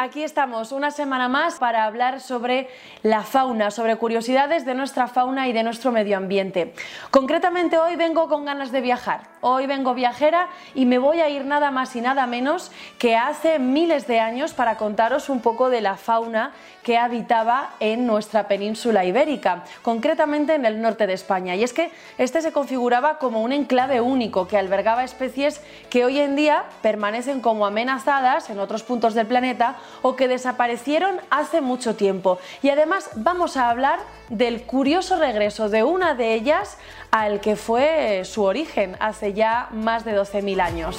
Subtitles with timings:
[0.00, 2.70] aquí estamos una semana más para hablar sobre
[3.02, 6.72] la fauna, sobre curiosidades de nuestra fauna y de nuestro medio ambiente.
[7.10, 11.44] Concretamente hoy vengo con ganas de viajar, hoy vengo viajera y me voy a ir
[11.44, 15.82] nada más y nada menos que hace miles de años para contaros un poco de
[15.82, 21.56] la fauna que habitaba en nuestra península ibérica, concretamente en el norte de España.
[21.56, 25.60] Y es que este se configuraba como un enclave único que albergaba especies
[25.90, 31.20] que hoy en día permanecen como amenazadas en otros puntos del planeta o que desaparecieron
[31.30, 32.38] hace mucho tiempo.
[32.62, 36.78] Y además vamos a hablar del curioso regreso de una de ellas
[37.10, 40.96] al que fue su origen hace ya más de 12.000 años.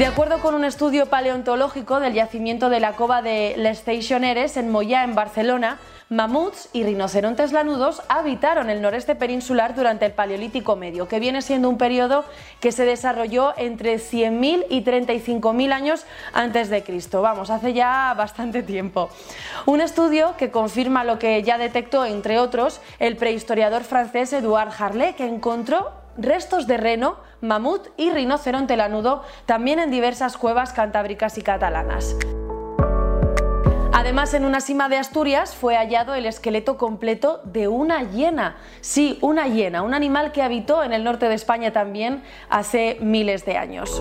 [0.00, 4.70] De acuerdo con un estudio paleontológico del yacimiento de la cova de Les Stationeres en
[4.70, 5.76] Moyá, en Barcelona,
[6.08, 11.68] mamuts y rinocerontes lanudos habitaron el noreste peninsular durante el Paleolítico Medio, que viene siendo
[11.68, 12.24] un periodo
[12.60, 17.20] que se desarrolló entre 100.000 y 35.000 años antes de Cristo.
[17.20, 19.10] Vamos, hace ya bastante tiempo.
[19.66, 25.12] Un estudio que confirma lo que ya detectó, entre otros, el prehistoriador francés Edouard Harley,
[25.12, 31.42] que encontró restos de reno, mamut y rinoceronte lanudo también en diversas cuevas cantábricas y
[31.42, 32.16] catalanas.
[33.92, 38.56] Además, en una cima de Asturias fue hallado el esqueleto completo de una hiena.
[38.80, 43.44] Sí, una hiena, un animal que habitó en el norte de España también hace miles
[43.44, 44.00] de años.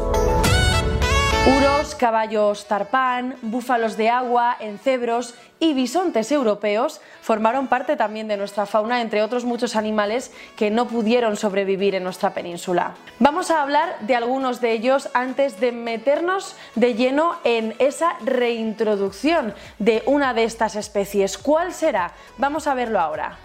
[1.48, 8.66] Uros, caballos tarpán, búfalos de agua, encebros y bisontes europeos formaron parte también de nuestra
[8.66, 12.96] fauna, entre otros muchos animales que no pudieron sobrevivir en nuestra península.
[13.20, 19.54] Vamos a hablar de algunos de ellos antes de meternos de lleno en esa reintroducción
[19.80, 21.38] de una de estas especies.
[21.38, 22.14] ¿Cuál será?
[22.38, 23.38] Vamos a verlo ahora.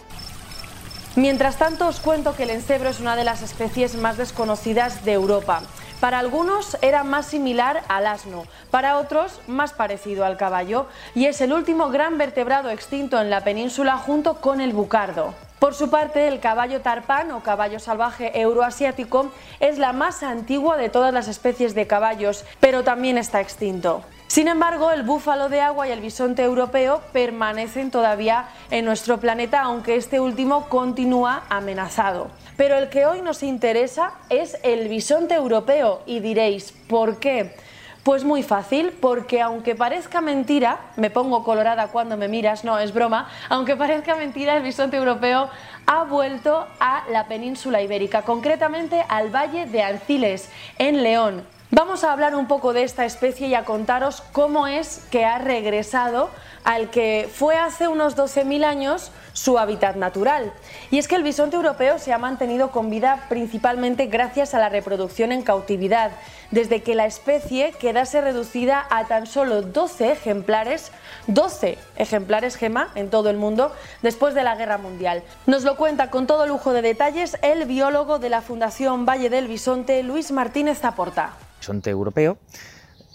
[1.16, 5.12] Mientras tanto os cuento que el encebro es una de las especies más desconocidas de
[5.12, 5.62] Europa.
[6.00, 11.40] Para algunos era más similar al asno, para otros más parecido al caballo, y es
[11.40, 15.34] el último gran vertebrado extinto en la península junto con el bucardo.
[15.58, 20.90] Por su parte, el caballo tarpán o caballo salvaje euroasiático es la más antigua de
[20.90, 24.04] todas las especies de caballos, pero también está extinto.
[24.26, 29.60] Sin embargo, el búfalo de agua y el bisonte europeo permanecen todavía en nuestro planeta,
[29.60, 32.30] aunque este último continúa amenazado.
[32.56, 37.54] Pero el que hoy nos interesa es el bisonte europeo y diréis, ¿por qué?
[38.02, 42.92] Pues muy fácil, porque aunque parezca mentira, me pongo colorada cuando me miras, no, es
[42.92, 45.48] broma, aunque parezca mentira, el bisonte europeo
[45.86, 51.44] ha vuelto a la península ibérica, concretamente al Valle de Anciles, en León.
[51.76, 55.38] Vamos a hablar un poco de esta especie y a contaros cómo es que ha
[55.38, 56.30] regresado
[56.62, 60.54] al que fue hace unos 12.000 años su hábitat natural.
[60.90, 64.70] Y es que el bisonte europeo se ha mantenido con vida principalmente gracias a la
[64.70, 66.12] reproducción en cautividad,
[66.50, 70.90] desde que la especie quedase reducida a tan solo 12 ejemplares,
[71.26, 75.22] 12 ejemplares gema en todo el mundo después de la Guerra Mundial.
[75.46, 79.48] Nos lo cuenta con todo lujo de detalles el biólogo de la Fundación Valle del
[79.48, 81.34] Bisonte, Luis Martínez Zaporta
[81.64, 82.36] bisonte europeo,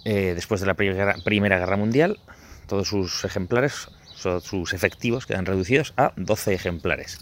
[0.05, 2.19] eh, después de la Primera Guerra Mundial,
[2.65, 7.19] todos sus ejemplares, sus efectivos quedan reducidos a 12 ejemplares.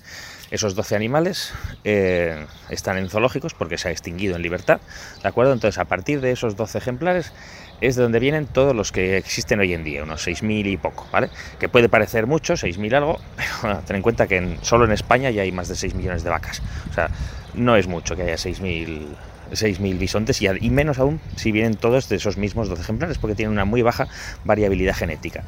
[0.49, 1.53] Esos 12 animales
[1.83, 4.79] eh, están en zoológicos porque se ha extinguido en libertad,
[5.21, 5.51] ¿de acuerdo?
[5.51, 7.33] Entonces, a partir de esos 12 ejemplares
[7.81, 11.05] es de donde vienen todos los que existen hoy en día, unos 6.000 y poco,
[11.11, 11.29] ¿vale?
[11.59, 13.19] Que puede parecer mucho, 6.000 algo,
[13.61, 16.29] pero ten en cuenta que solo en España ya hay más de 6 millones de
[16.29, 16.61] vacas.
[16.89, 17.09] O sea,
[17.53, 19.05] no es mucho que haya 6.000
[19.51, 23.33] 6.000 bisontes y, y, menos aún si vienen todos de esos mismos 12 ejemplares porque
[23.33, 24.07] tienen una muy baja
[24.43, 25.45] variabilidad genética.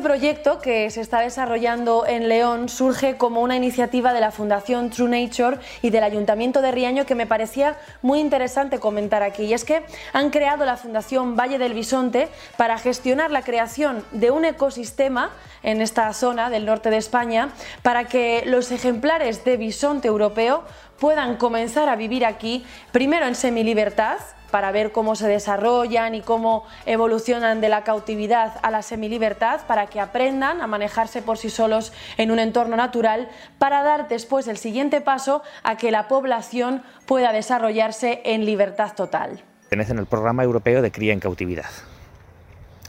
[0.00, 4.88] Este proyecto que se está desarrollando en León surge como una iniciativa de la Fundación
[4.88, 9.42] True Nature y del Ayuntamiento de Riaño que me parecía muy interesante comentar aquí.
[9.42, 9.82] Y es que
[10.14, 15.82] han creado la Fundación Valle del Bisonte para gestionar la creación de un ecosistema en
[15.82, 17.50] esta zona del norte de España
[17.82, 20.64] para que los ejemplares de bisonte europeo
[20.98, 24.16] puedan comenzar a vivir aquí, primero en semilibertad,
[24.50, 29.86] para ver cómo se desarrollan y cómo evolucionan de la cautividad a la semilibertad, para
[29.86, 34.56] que aprendan a manejarse por sí solos en un entorno natural, para dar después el
[34.56, 39.42] siguiente paso a que la población pueda desarrollarse en libertad total.
[39.62, 41.70] Pertenecen al programa europeo de cría en cautividad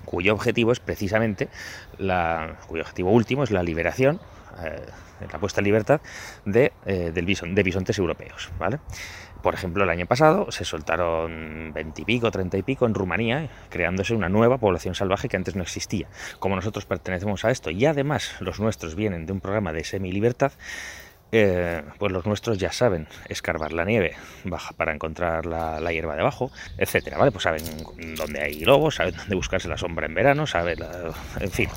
[0.06, 1.50] cuyo objetivo es precisamente,
[1.98, 4.20] la, cuyo objetivo último es la liberación,
[4.64, 4.86] eh,
[5.32, 6.02] la puesta en libertad
[6.46, 8.50] de, eh, del de bisontes europeos.
[8.58, 8.80] ¿vale?
[9.42, 13.50] Por ejemplo, el año pasado se soltaron 20 y pico, 30 y pico en Rumanía,
[13.70, 16.08] creándose una nueva población salvaje que antes no existía.
[16.40, 20.52] Como nosotros pertenecemos a esto y además los nuestros vienen de un programa de semi-libertad,
[21.32, 26.52] eh, pues los nuestros ya saben escarbar la nieve baja para encontrar la, hierba debajo,
[26.78, 27.32] etcétera, ¿vale?
[27.32, 27.64] Pues saben
[28.16, 30.80] dónde hay lobos, saben dónde buscarse la sombra en verano, saben,
[31.40, 31.70] en fin,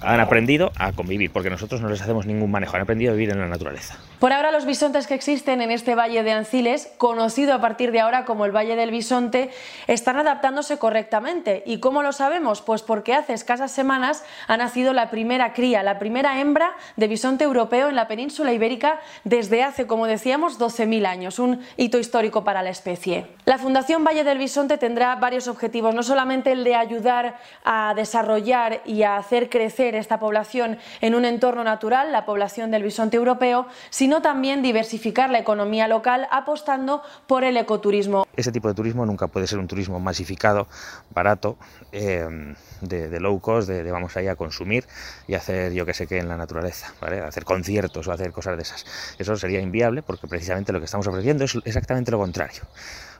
[0.00, 3.30] han aprendido a convivir, porque nosotros no les hacemos ningún manejo, han aprendido a vivir
[3.30, 3.98] en la naturaleza.
[4.18, 8.00] Por ahora los bisontes que existen en este valle de Anciles, conocido a partir de
[8.00, 9.50] ahora como el Valle del Bisonte,
[9.88, 11.62] están adaptándose correctamente.
[11.66, 12.62] ¿Y cómo lo sabemos?
[12.62, 17.44] Pues porque hace escasas semanas ha nacido la primera cría, la primera hembra de bisonte
[17.44, 18.91] europeo en la península ibérica
[19.24, 23.26] desde hace, como decíamos, 12.000 años, un hito histórico para la especie.
[23.44, 28.82] La Fundación Valle del Bisonte tendrá varios objetivos, no solamente el de ayudar a desarrollar
[28.84, 33.66] y a hacer crecer esta población en un entorno natural, la población del bisonte europeo,
[33.90, 38.26] sino también diversificar la economía local apostando por el ecoturismo.
[38.36, 40.66] Ese tipo de turismo nunca puede ser un turismo masificado,
[41.10, 41.56] barato,
[41.92, 44.86] eh, de, low cost, de, vamos ahí a consumir
[45.26, 46.92] y hacer yo que sé qué en la naturaleza,
[47.26, 48.81] hacer conciertos o hacer cosas de esas.
[49.18, 52.62] Eso sería inviable porque precisamente lo que estamos ofreciendo es exactamente lo contrario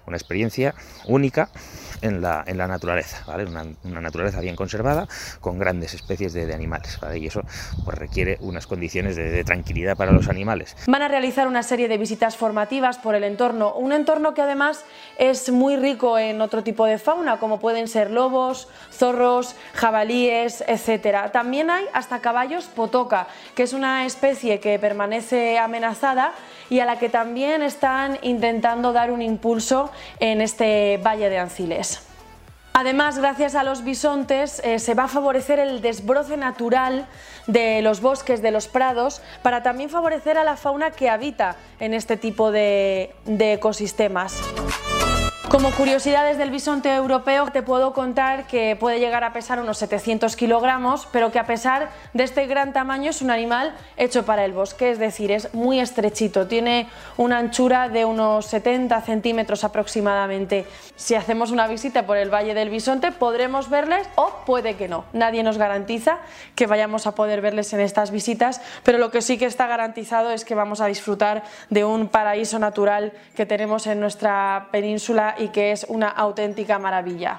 [0.07, 0.75] una experiencia
[1.07, 1.49] única
[2.03, 3.45] en la, en la naturaleza, ¿vale?
[3.45, 5.07] Una, naturaleza bien conservada
[5.41, 7.19] con grandes especies de, animales, ¿vale?
[7.19, 7.43] Y eso
[7.85, 10.77] pues, requiere unas condiciones de, tranquilidad para los animales.
[10.87, 14.85] Van a realizar una serie de visitas formativas por el entorno, un entorno que además
[15.19, 21.31] es muy rico en otro tipo de fauna, como pueden ser lobos, zorros, jabalíes, etc.
[21.33, 26.33] También hay hasta caballos potoca, que es una especie que permanece amenazada
[26.69, 32.01] y a la que también están intentando dar un impulso en este valle de Anciles.
[32.75, 37.07] Además, gracias a los bisontes eh, se va a favorecer el desbroce natural
[37.47, 41.93] de los bosques, de los prados, para también favorecer a la fauna que habita en
[41.93, 44.41] este tipo de ecosistemas.
[45.53, 50.35] Como curiosidades del bisonte europeo te puedo contar que puede llegar a pesar unos 700
[50.35, 54.53] kilogramos, pero que a pesar de este gran tamaño es un animal hecho para el
[54.53, 56.89] bosque, es decir, es muy estrechito, tiene
[57.19, 60.65] una anchura de unos 70 centímetros aproximadamente.
[60.97, 65.05] Si hacemos una visita por el Valle del Bisonte podremos verles o puede que no,
[65.13, 66.21] nadie nos garantiza
[66.55, 70.31] que vayamos a poder verles en estas visitas, pero lo que sí que está garantizado
[70.31, 75.49] es que vamos a disfrutar de un paraíso natural que tenemos en nuestra península y
[75.49, 77.39] que es una auténtica maravilla.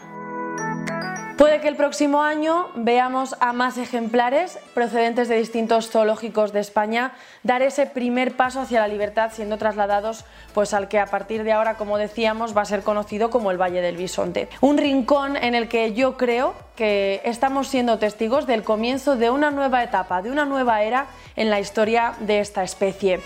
[1.38, 7.14] Puede que el próximo año veamos a más ejemplares procedentes de distintos zoológicos de España
[7.42, 11.52] dar ese primer paso hacia la libertad siendo trasladados pues al que a partir de
[11.52, 14.48] ahora, como decíamos, va a ser conocido como el Valle del Bisonte.
[14.62, 19.50] Un rincón en el que yo creo que estamos siendo testigos del comienzo de una
[19.50, 23.20] nueva etapa, de una nueva era en la historia de esta especie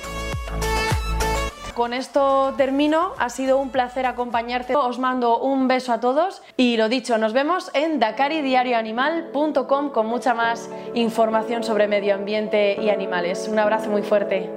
[1.78, 3.14] con esto termino.
[3.20, 4.76] Ha sido un placer acompañarte.
[4.76, 10.34] Os mando un beso a todos y lo dicho, nos vemos en dakaridiarioanimal.com con mucha
[10.34, 13.48] más información sobre medio ambiente y animales.
[13.48, 14.57] Un abrazo muy fuerte.